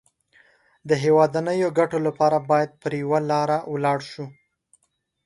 [0.89, 4.25] د هېوادنيو ګټو لپاره بايد پر يوه لاره ولاړ شو.